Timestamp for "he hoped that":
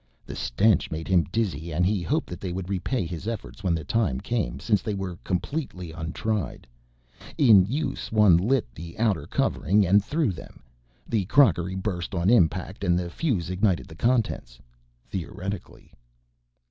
1.85-2.39